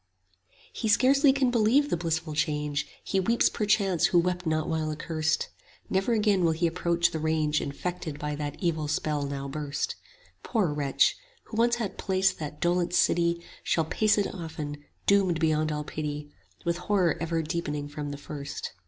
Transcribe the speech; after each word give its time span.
He 0.73 0.87
scarcely 0.87 1.31
can 1.31 1.51
believe 1.51 1.91
the 1.91 1.95
blissful 1.95 2.33
change, 2.33 2.85
15 2.85 2.99
He 3.03 3.19
weeps 3.19 3.49
perchance 3.51 4.07
who 4.07 4.17
wept 4.17 4.47
not 4.47 4.67
while 4.67 4.89
accurst; 4.91 5.49
Never 5.91 6.13
again 6.13 6.43
will 6.43 6.53
he 6.53 6.65
approach 6.65 7.11
the 7.11 7.19
range 7.19 7.61
Infected 7.61 8.17
by 8.17 8.33
that 8.35 8.55
evil 8.59 8.87
spell 8.87 9.21
now 9.27 9.47
burst: 9.47 9.93
Poor 10.41 10.73
wretch! 10.73 11.15
who 11.43 11.57
once 11.57 11.75
hath 11.75 11.97
paced 11.97 12.39
that 12.39 12.59
dolent 12.59 12.95
city 12.95 13.45
Shall 13.61 13.85
pace 13.85 14.17
it 14.17 14.33
often, 14.33 14.83
doomed 15.05 15.39
beyond 15.39 15.71
all 15.71 15.83
pity, 15.83 16.31
20 16.63 16.63
With 16.65 16.77
horror 16.77 17.15
ever 17.21 17.43
deepening 17.43 17.87
from 17.87 18.09
the 18.09 18.17
first. 18.17 18.71